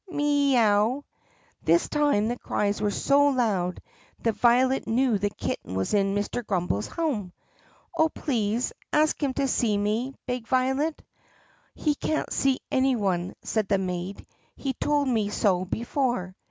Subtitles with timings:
[0.09, 1.05] MEE OW!"
[1.61, 3.79] This time the cries were so loud
[4.23, 6.43] that Violet knew the kitten was in Mr.
[6.43, 7.31] Grummbel's home.
[7.95, 11.03] "Oh, please, ask him to see me!" begged Violet.
[11.75, 14.25] "He can't see any one," said the maid.
[14.55, 16.35] "He told me so be fore."